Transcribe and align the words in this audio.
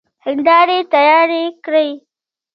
هيندارې 0.25 0.77
تيارې 0.93 1.43
کړئ! 1.65 1.89